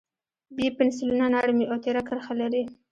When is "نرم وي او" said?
1.33-1.77